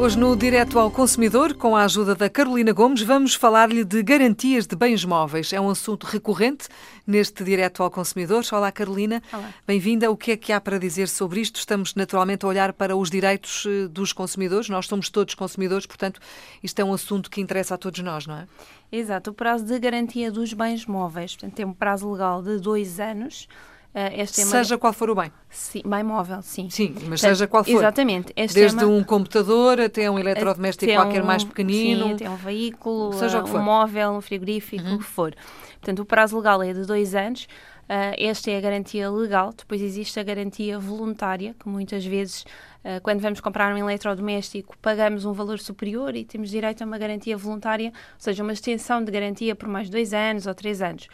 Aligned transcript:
Hoje 0.00 0.16
no 0.16 0.36
Direto 0.36 0.78
ao 0.78 0.92
Consumidor, 0.92 1.54
com 1.54 1.74
a 1.74 1.82
ajuda 1.82 2.14
da 2.14 2.30
Carolina 2.30 2.72
Gomes, 2.72 3.02
vamos 3.02 3.34
falar-lhe 3.34 3.84
de 3.84 4.00
garantias 4.00 4.64
de 4.64 4.76
bens 4.76 5.04
móveis. 5.04 5.52
É 5.52 5.60
um 5.60 5.68
assunto 5.68 6.04
recorrente 6.04 6.68
neste 7.04 7.42
Direto 7.42 7.82
ao 7.82 7.90
Consumidor. 7.90 8.44
Olá, 8.52 8.70
Carolina. 8.70 9.20
Bem-vinda. 9.66 10.08
O 10.08 10.16
que 10.16 10.30
é 10.30 10.36
que 10.36 10.52
há 10.52 10.60
para 10.60 10.78
dizer 10.78 11.08
sobre 11.08 11.40
isto? 11.40 11.56
Estamos 11.56 11.96
naturalmente 11.96 12.44
a 12.44 12.48
olhar 12.48 12.72
para 12.72 12.96
os 12.96 13.10
direitos 13.10 13.66
eh, 13.66 13.88
dos 13.88 14.12
consumidores. 14.12 14.68
Nós 14.68 14.86
somos 14.86 15.10
todos 15.10 15.34
consumidores, 15.34 15.84
portanto, 15.84 16.20
isto 16.62 16.78
é 16.78 16.84
um 16.84 16.92
assunto 16.92 17.28
que 17.28 17.40
interessa 17.40 17.74
a 17.74 17.78
todos 17.78 17.98
nós, 18.00 18.24
não 18.24 18.36
é? 18.36 18.46
Exato. 18.92 19.30
O 19.30 19.34
prazo 19.34 19.64
de 19.64 19.76
garantia 19.80 20.30
dos 20.30 20.52
bens 20.52 20.86
móveis, 20.86 21.32
portanto, 21.32 21.54
tem 21.54 21.66
um 21.66 21.72
prazo 21.72 22.08
legal 22.10 22.40
de 22.40 22.58
dois 22.58 23.00
anos. 23.00 23.48
Uh, 23.94 24.26
seja 24.26 24.74
uma... 24.74 24.78
qual 24.78 24.92
for 24.92 25.08
o 25.08 25.14
bem. 25.14 25.32
Sim, 25.48 25.82
bem 25.84 26.02
móvel, 26.02 26.42
sim. 26.42 26.68
Sim, 26.68 26.94
mas 27.08 27.20
seja 27.20 27.46
qual 27.46 27.64
for. 27.64 27.70
Exatamente. 27.70 28.32
Este 28.36 28.54
Desde 28.54 28.84
um 28.84 29.02
computador 29.02 29.80
até 29.80 30.10
um 30.10 30.18
eletrodoméstico 30.18 30.92
até 30.92 31.02
qualquer 31.02 31.22
um, 31.22 31.26
mais 31.26 31.42
pequenino. 31.42 32.08
Sim, 32.08 32.12
até 32.12 32.30
um 32.30 32.36
veículo, 32.36 33.12
seja 33.14 33.42
uh, 33.42 33.56
um 33.56 33.62
móvel, 33.62 34.10
um 34.12 34.20
frigorífico, 34.20 34.84
uhum. 34.84 34.96
o 34.96 34.98
que 34.98 35.04
for. 35.04 35.34
Portanto, 35.80 36.00
o 36.00 36.04
prazo 36.04 36.36
legal 36.36 36.62
é 36.62 36.72
de 36.72 36.84
dois 36.84 37.14
anos. 37.14 37.48
Uh, 37.84 38.12
esta 38.18 38.50
é 38.50 38.58
a 38.58 38.60
garantia 38.60 39.10
legal. 39.10 39.54
Depois 39.56 39.80
existe 39.80 40.20
a 40.20 40.22
garantia 40.22 40.78
voluntária, 40.78 41.54
que 41.58 41.66
muitas 41.66 42.04
vezes, 42.04 42.42
uh, 42.84 43.00
quando 43.02 43.20
vamos 43.20 43.40
comprar 43.40 43.74
um 43.74 43.78
eletrodoméstico, 43.78 44.76
pagamos 44.82 45.24
um 45.24 45.32
valor 45.32 45.58
superior 45.58 46.14
e 46.14 46.26
temos 46.26 46.50
direito 46.50 46.82
a 46.82 46.86
uma 46.86 46.98
garantia 46.98 47.38
voluntária, 47.38 47.88
ou 47.88 47.92
seja, 48.18 48.42
uma 48.42 48.52
extensão 48.52 49.02
de 49.02 49.10
garantia 49.10 49.56
por 49.56 49.66
mais 49.66 49.88
dois 49.88 50.12
anos 50.12 50.46
ou 50.46 50.54
três 50.54 50.82
anos 50.82 51.08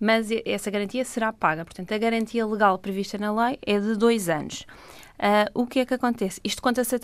mas 0.00 0.28
essa 0.44 0.70
garantia 0.70 1.04
será 1.04 1.32
paga. 1.32 1.64
Portanto, 1.64 1.92
a 1.92 1.98
garantia 1.98 2.46
legal 2.46 2.78
prevista 2.78 3.18
na 3.18 3.32
lei 3.32 3.58
é 3.66 3.78
de 3.78 3.96
dois 3.96 4.28
anos. 4.28 4.66
Uh, 5.18 5.62
o 5.62 5.66
que 5.66 5.80
é 5.80 5.86
que 5.86 5.94
acontece? 5.94 6.40
Isto 6.44 6.62
conta-se 6.62 6.94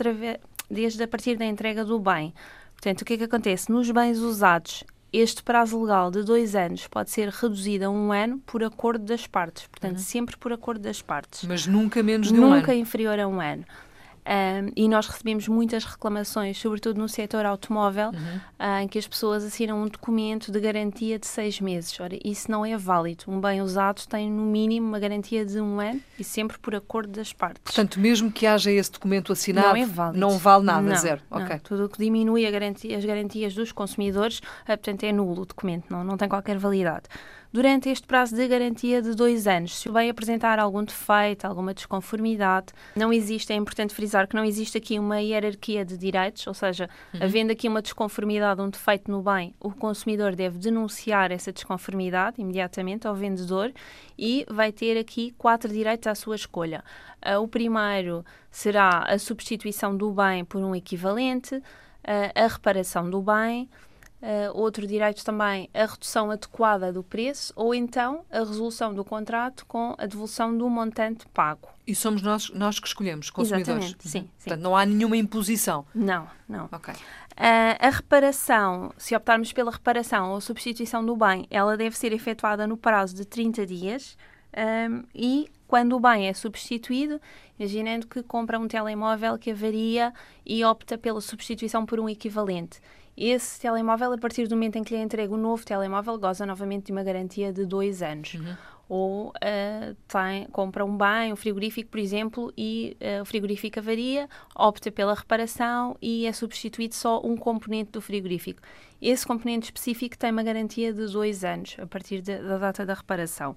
desde 0.71 1.03
a 1.03 1.09
partir 1.09 1.37
da 1.37 1.45
entrega 1.45 1.85
do 1.85 1.99
bem. 1.99 2.33
Portanto, 2.75 3.03
o 3.03 3.05
que 3.05 3.15
é 3.15 3.17
que 3.19 3.25
acontece? 3.25 3.71
Nos 3.71 3.91
bens 3.91 4.19
usados, 4.19 4.85
este 5.13 5.43
prazo 5.43 5.81
legal 5.81 6.11
de 6.11 6.23
dois 6.23 6.55
anos 6.55 6.87
pode 6.87 7.11
ser 7.11 7.29
reduzido 7.29 7.87
a 7.87 7.91
um 7.91 8.13
ano 8.13 8.39
por 8.45 8.63
acordo 8.63 9.05
das 9.05 9.27
partes. 9.27 9.67
Portanto, 9.67 9.99
uhum. 9.99 10.03
sempre 10.03 10.37
por 10.37 10.53
acordo 10.53 10.83
das 10.83 11.01
partes. 11.01 11.45
Mas 11.45 11.67
nunca 11.67 12.03
menos 12.03 12.33
de 12.33 12.39
um 12.39 12.47
ano. 12.47 12.57
Nunca 12.57 12.75
inferior 12.75 13.19
a 13.19 13.27
um 13.27 13.41
ano. 13.41 13.65
Um, 14.27 14.73
e 14.75 14.89
nós 14.89 15.07
recebemos 15.07 15.47
muitas 15.49 15.85
reclamações, 15.85 16.57
sobretudo 16.57 16.99
no 16.99 17.09
setor 17.09 17.45
automóvel, 17.45 18.09
uhum. 18.09 18.37
uh, 18.59 18.83
em 18.83 18.89
que 18.89 18.99
as 18.99 19.07
pessoas 19.07 19.45
assinam 19.45 19.83
um 19.83 19.87
documento 19.87 20.51
de 20.51 20.59
garantia 20.61 21.19
de 21.19 21.27
seis 21.27 21.61
meses. 21.61 21.99
Ora, 22.01 22.19
isso 22.25 22.51
não 22.51 22.65
é 22.65 22.77
válido. 22.77 23.25
Um 23.29 23.39
bem 23.39 23.61
usado 23.61 24.07
tem, 24.07 24.31
no 24.31 24.43
mínimo, 24.43 24.89
uma 24.89 24.99
garantia 24.99 25.45
de 25.45 25.61
um 25.61 25.79
ano 25.79 26.01
e 26.19 26.25
sempre 26.25 26.59
por 26.59 26.75
acordo 26.75 27.13
das 27.13 27.33
partes. 27.33 27.61
Portanto, 27.63 28.01
mesmo 28.01 28.33
que 28.33 28.47
haja 28.47 28.71
esse 28.71 28.91
documento 28.91 29.33
assinado, 29.33 29.69
não, 29.69 29.77
é 29.77 29.87
válido. 29.87 30.19
não 30.19 30.39
vale 30.39 30.65
nada, 30.65 30.81
não, 30.81 30.97
zero. 30.97 31.21
Não. 31.31 31.45
Okay. 31.45 31.59
Tudo 31.59 31.85
o 31.85 31.89
que 31.89 31.99
diminui 31.99 32.51
garantia, 32.51 32.97
as 32.97 33.05
garantias 33.05 33.55
dos 33.55 33.73
consumidores, 33.73 34.39
uh, 34.39 34.67
portanto, 34.69 35.05
é 35.05 35.13
nulo 35.13 35.43
o 35.43 35.47
documento, 35.47 35.85
não, 35.91 36.03
não 36.03 36.17
tem 36.17 36.29
qualquer 36.29 36.57
validade 36.57 37.05
durante 37.55 37.89
este 37.89 38.05
prazo 38.05 38.35
de 38.35 38.49
garantia 38.49 39.01
de 39.01 39.15
dois 39.15 39.47
anos. 39.47 39.79
Se 39.79 39.89
o 39.89 39.93
bem 39.93 40.11
apresentar 40.11 40.59
algum 40.59 40.83
defeito, 40.83 41.45
alguma 41.45 41.73
desconformidade, 41.73 42.73
não 42.97 43.13
existe, 43.13 43.53
é 43.53 43.55
importante 43.55 43.95
frisar 43.95 44.27
que 44.27 44.35
não 44.35 44.45
existe 44.45 44.77
aqui 44.77 44.99
uma 44.99 45.21
hierarquia 45.21 45.85
de 45.85 45.97
direitos, 45.97 46.45
ou 46.49 46.53
seja, 46.53 46.91
uhum. 47.15 47.21
havendo 47.23 47.53
aqui 47.53 47.69
uma 47.69 47.81
desconformidade, 47.81 48.61
um 48.61 48.69
defeito 48.69 49.09
no 49.09 49.23
bem, 49.23 49.55
o 49.61 49.71
consumidor 49.71 50.35
deve 50.35 50.59
denunciar 50.59 51.31
essa 51.31 51.53
desconformidade 51.53 52.41
imediatamente 52.41 53.07
ao 53.07 53.15
vendedor 53.15 53.73
e 54.19 54.45
vai 54.51 54.73
ter 54.73 54.99
aqui 54.99 55.33
quatro 55.39 55.73
direitos 55.73 56.09
à 56.09 56.15
sua 56.17 56.35
escolha. 56.35 56.83
Uh, 57.25 57.39
o 57.41 57.47
primeiro 57.47 58.25
será 58.51 59.05
a 59.07 59.17
substituição 59.17 59.97
do 59.97 60.11
bem 60.11 60.45
por 60.45 60.61
um 60.61 60.75
equivalente, 60.75 61.55
uh, 61.55 61.63
a 62.35 62.49
reparação 62.49 63.09
do 63.09 63.23
bem, 63.23 63.69
Uh, 64.25 64.57
outro 64.59 64.87
direito 64.87 65.23
também, 65.23 65.69
a 65.75 65.85
redução 65.85 66.31
adequada 66.31 66.91
do 66.91 67.03
preço 67.03 67.53
ou 67.55 67.75
então 67.75 68.25
a 68.31 68.39
resolução 68.39 68.95
do 68.95 69.05
contrato 69.05 69.67
com 69.67 69.95
a 69.99 70.07
devolução 70.07 70.57
do 70.57 70.67
montante 70.71 71.27
pago. 71.35 71.69
E 71.87 71.95
somos 71.95 72.23
nós, 72.23 72.49
nós 72.49 72.81
que 72.81 72.89
escolhemos, 72.89 73.29
consumidores? 73.29 73.85
Exatamente, 73.85 74.09
sim, 74.09 74.21
sim. 74.21 74.29
Portanto, 74.39 74.63
não 74.63 74.75
há 74.75 74.87
nenhuma 74.87 75.19
imposição? 75.19 75.85
Não, 75.95 76.27
não. 76.49 76.71
Ok. 76.73 76.95
Uh, 76.95 77.77
a 77.79 77.91
reparação, 77.91 78.95
se 78.97 79.15
optarmos 79.15 79.53
pela 79.53 79.71
reparação 79.71 80.31
ou 80.31 80.41
substituição 80.41 81.05
do 81.05 81.15
bem, 81.15 81.47
ela 81.51 81.77
deve 81.77 81.95
ser 81.95 82.11
efetuada 82.15 82.67
no 82.67 82.79
prazo 82.79 83.15
de 83.15 83.27
30 83.27 83.67
dias 83.67 84.17
um, 84.57 85.03
e 85.15 85.51
quando 85.75 85.97
o 85.97 85.99
bem 85.99 86.29
é 86.29 86.33
substituído, 86.33 87.21
imaginando 87.59 88.07
que 88.07 88.23
compra 88.23 88.61
um 88.61 88.69
telemóvel 88.69 89.37
que 89.37 89.51
avaria 89.51 90.15
e 90.47 90.65
opta 90.65 90.97
pela 90.97 91.21
substituição 91.21 91.85
por 91.85 91.99
um 91.99 92.09
equivalente 92.09 92.81
esse 93.17 93.61
telemóvel, 93.61 94.13
a 94.13 94.19
partir 94.19 94.47
do 94.49 94.57
momento 94.57 94.77
em 94.77 94.85
que 94.85 94.95
lhe 94.95 95.01
entrega 95.01 95.33
o 95.33 95.37
novo 95.37 95.65
telemóvel, 95.65 96.19
goza 96.19 96.45
novamente 96.45 96.87
de 96.87 96.93
uma 96.93 97.03
garantia 97.03 97.53
de 97.53 97.65
dois 97.65 98.03
anos. 98.03 98.35
Uhum. 98.35 98.57
Ou 98.89 99.29
uh, 99.29 99.97
tem, 100.07 100.47
compra 100.53 100.85
um 100.85 100.97
bem, 100.97 101.33
um 101.33 101.37
frigorífico, 101.37 101.91
por 101.91 101.99
exemplo, 101.99 102.53
e 102.57 102.97
uh, 103.01 103.23
o 103.23 103.25
frigorífico 103.25 103.79
avaria, 103.79 104.29
opta 104.55 104.93
pela 104.93 105.15
reparação 105.15 105.97
e 106.03 106.27
é 106.27 106.33
substituído 106.33 106.95
só 106.95 107.21
um 107.25 107.37
componente 107.37 107.93
do 107.93 108.01
frigorífico. 108.01 108.61
Esse 109.01 109.27
componente 109.27 109.67
específico 109.67 110.19
tem 110.19 110.31
uma 110.31 110.43
garantia 110.43 110.93
de 110.93 111.07
dois 111.07 111.45
anos, 111.45 111.77
a 111.81 111.87
partir 111.87 112.21
de, 112.21 112.37
da 112.37 112.59
data 112.59 112.85
da 112.85 112.95
reparação. 112.95 113.57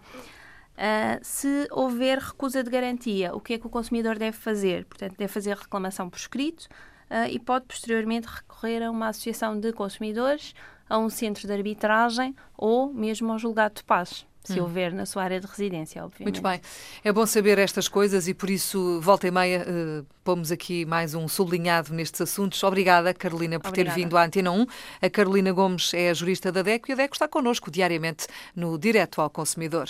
Uh, 0.78 1.20
se 1.24 1.68
houver 1.72 2.20
recusa 2.20 2.64
de 2.64 2.70
garantia, 2.70 3.34
o 3.34 3.40
que 3.40 3.54
é 3.54 3.58
que 3.58 3.66
o 3.66 3.70
consumidor 3.70 4.20
deve 4.20 4.38
fazer? 4.38 4.86
Portanto, 4.86 5.16
deve 5.18 5.32
fazer 5.32 5.56
reclamação 5.56 6.08
por 6.08 6.18
escrito, 6.18 6.68
uh, 7.10 7.28
e 7.30 7.40
pode 7.40 7.66
posteriormente 7.66 8.28
recorrer 8.28 8.84
a 8.84 8.92
uma 8.92 9.08
associação 9.10 9.60
de 9.60 9.74
consumidores, 9.74 10.54
a 10.88 10.98
um 10.98 11.10
centro 11.10 11.48
de 11.48 11.54
arbitragem 11.54 12.36
ou 12.56 12.94
mesmo 12.94 13.32
ao 13.32 13.40
julgado 13.40 13.76
de 13.76 13.84
paz 13.84 14.26
se 14.48 14.62
hum. 14.62 14.64
houver 14.64 14.94
na 14.94 15.06
sua 15.06 15.24
área 15.24 15.42
de 15.42 15.46
residência, 15.46 16.04
obviamente. 16.06 16.42
Muito 16.42 16.42
bem. 16.42 16.62
É 17.04 17.12
bom 17.12 17.26
saber 17.26 17.60
estas 17.60 17.90
coisas 17.90 18.30
e 18.30 18.34
por 18.34 18.50
isso, 18.50 19.02
volta 19.02 19.28
e 19.28 19.32
meia, 19.32 19.66
uh, 19.68 20.06
pomos 20.24 20.54
aqui 20.54 20.86
mais 20.86 21.14
um 21.14 21.28
sublinhado 21.28 21.94
nestes 21.94 22.22
assuntos. 22.22 22.64
Obrigada, 22.64 23.14
Carolina, 23.14 23.60
por 23.60 23.68
Obrigada. 23.68 23.94
ter 23.94 24.02
vindo 24.02 24.18
à 24.18 24.24
Antena 24.24 24.52
1. 24.52 24.66
A 25.02 25.10
Carolina 25.10 25.52
Gomes 25.52 25.94
é 25.94 26.10
a 26.10 26.14
jurista 26.14 26.50
da 26.50 26.62
DECO 26.62 26.90
e 26.90 26.94
a 26.94 26.96
DECO 26.96 27.16
está 27.16 27.28
connosco 27.28 27.70
diariamente 27.70 28.28
no 28.56 28.78
Direto 28.78 29.20
ao 29.20 29.30
Consumidor. 29.30 29.90